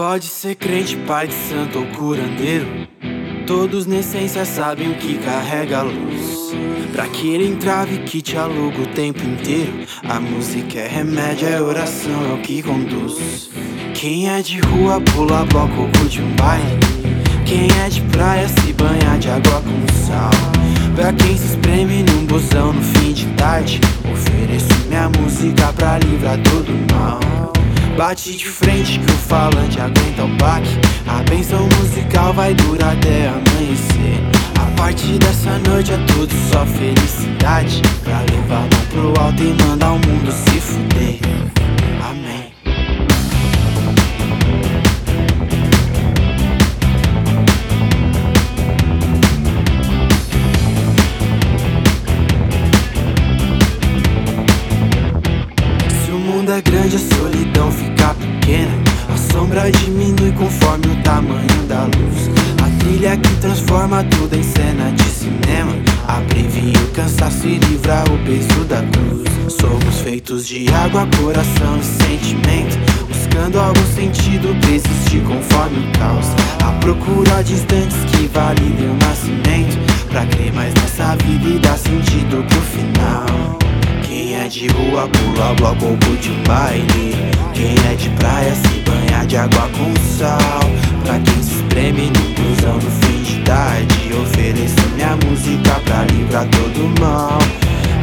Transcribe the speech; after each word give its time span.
Pode 0.00 0.28
ser 0.28 0.54
crente, 0.54 0.96
pai 0.96 1.26
de 1.26 1.34
santo 1.34 1.80
ou 1.80 1.86
curandeiro. 1.88 2.88
Todos 3.46 3.84
na 3.84 3.98
essência 3.98 4.46
sabem 4.46 4.90
o 4.90 4.94
que 4.94 5.18
carrega 5.18 5.80
a 5.80 5.82
luz. 5.82 6.54
Pra 6.90 7.04
aquele 7.04 7.46
entrave 7.46 7.98
que 7.98 8.22
te 8.22 8.34
aluga 8.34 8.80
o 8.80 8.86
tempo 8.86 9.22
inteiro. 9.22 9.84
A 10.08 10.18
música 10.18 10.78
é 10.78 10.88
remédio, 10.88 11.46
é 11.46 11.60
oração, 11.60 12.30
é 12.30 12.32
o 12.32 12.40
que 12.40 12.62
conduz. 12.62 13.50
Quem 13.92 14.30
é 14.30 14.40
de 14.40 14.58
rua 14.60 15.02
pula 15.02 15.44
bloco 15.44 15.82
ou 15.82 15.88
curte 15.90 16.22
um 16.22 16.34
baile. 16.34 16.80
Quem 17.44 17.68
é 17.84 17.90
de 17.90 18.00
praia 18.00 18.48
se 18.48 18.72
banha 18.72 19.18
de 19.18 19.28
água 19.28 19.60
com 19.60 20.06
sal. 20.06 20.30
Pra 20.96 21.12
quem 21.12 21.36
se 21.36 21.44
espreme 21.44 22.04
num 22.04 22.24
busão 22.24 22.72
no 22.72 22.82
fim 22.82 23.12
de 23.12 23.26
tarde. 23.34 23.78
Ofereço 24.10 24.88
minha 24.88 25.10
música 25.10 25.70
pra 25.74 25.98
livrar 25.98 26.38
todo 26.42 26.72
mal. 26.90 27.49
Bate 28.00 28.34
de 28.34 28.46
frente 28.46 28.98
que 28.98 29.12
o 29.12 29.14
falante 29.14 29.78
aguenta 29.78 30.24
o 30.24 30.28
baque. 30.38 30.70
A 31.06 31.22
benção 31.28 31.68
musical 31.78 32.32
vai 32.32 32.54
durar 32.54 32.94
até 32.94 33.28
amanhecer. 33.28 34.18
A 34.58 34.74
partir 34.74 35.18
dessa 35.18 35.58
noite 35.68 35.92
é 35.92 35.98
tudo 36.06 36.34
só 36.50 36.64
felicidade. 36.64 37.82
Pra 38.02 38.20
levar 38.20 38.62
lá 38.62 38.86
pro 38.88 39.22
alto 39.22 39.42
e 39.42 39.52
mandar 39.62 39.92
o 39.92 39.98
mundo 39.98 40.32
se 40.32 40.60
fuder. 40.62 41.18
Amém 42.08 42.59
grande, 56.70 56.96
a 56.96 57.16
solidão 57.16 57.70
fica 57.72 58.14
pequena. 58.14 58.72
A 59.12 59.32
sombra 59.32 59.70
diminui 59.70 60.32
conforme 60.32 60.86
o 60.86 61.02
tamanho 61.02 61.66
da 61.68 61.84
luz. 61.84 62.30
A 62.62 62.78
trilha 62.78 63.16
que 63.16 63.34
transforma 63.40 64.04
tudo 64.04 64.36
em 64.36 64.42
cena 64.42 64.90
de 64.92 65.02
cinema. 65.02 65.72
Abrevia 66.06 66.78
o 66.78 66.90
cansaço 66.92 67.46
e 67.46 67.58
livra 67.58 68.04
o 68.04 68.18
peso 68.24 68.64
da 68.64 68.82
cruz. 68.82 69.28
Somos 69.52 70.00
feitos 70.02 70.46
de 70.46 70.68
água, 70.72 71.08
coração 71.20 71.78
e 71.78 71.84
sentimento. 71.84 72.78
Buscando 73.08 73.58
algum 73.58 73.86
sentido 73.94 74.54
pra 74.60 75.20
conforme 75.20 75.78
o 75.78 75.98
caos. 75.98 76.26
A 76.64 76.72
procura 76.80 77.42
de 77.42 77.54
instantes 77.54 77.96
que 78.12 78.28
validem 78.28 78.88
o 78.88 78.94
nascimento. 78.94 79.76
Pra 80.08 80.24
crer 80.26 80.52
mais 80.52 80.72
nessa 80.74 81.16
vida 81.16 81.48
e 81.48 81.58
dar 81.58 81.78
sentido 81.78 82.44
pro 82.46 82.60
final. 82.62 83.58
Quem 84.10 84.34
é 84.34 84.48
de 84.48 84.66
rua 84.66 85.08
pula 85.08 85.54
bloco 85.54 85.84
ou 85.84 85.96
curte 85.98 86.30
um 86.30 86.42
baile. 86.42 87.14
Quem 87.54 87.76
é 87.88 87.94
de 87.94 88.10
praia 88.10 88.52
se 88.56 88.80
banha 88.80 89.24
de 89.24 89.36
água 89.36 89.70
com 89.78 89.94
sal. 90.18 90.68
Pra 91.04 91.16
quem 91.20 91.40
se 91.40 91.54
espreme 91.54 92.10
no 92.10 92.34
cruzão 92.34 92.74
no 92.74 92.90
fim 93.06 93.22
de 93.22 93.40
tarde 93.42 94.12
Ofereço 94.12 94.88
minha 94.96 95.16
música 95.24 95.80
pra 95.84 96.02
livrar 96.06 96.44
todo 96.48 97.00
mal. 97.00 97.38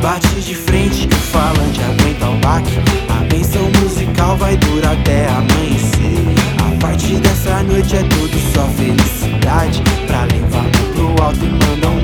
Bate 0.00 0.28
de 0.42 0.54
frente 0.54 1.08
que 1.08 1.14
o 1.16 1.18
falante 1.18 1.80
aguenta 1.80 2.28
o 2.30 2.36
baque. 2.36 2.78
A 3.08 3.24
benção 3.24 3.68
musical 3.82 4.36
vai 4.36 4.56
durar 4.58 4.92
até 4.92 5.26
amanhecer. 5.26 6.22
A 6.58 6.80
partir 6.80 7.16
dessa 7.16 7.64
noite 7.64 7.96
é 7.96 8.04
tudo 8.04 8.38
só 8.54 8.62
felicidade. 8.76 9.82
Pra 10.06 10.22
levar 10.22 10.70
pro 10.94 11.24
alto 11.24 11.44
e 11.44 11.48
mandar 11.48 11.88
um 11.88 11.95